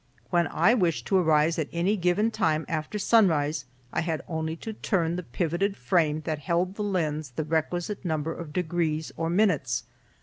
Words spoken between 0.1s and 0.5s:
When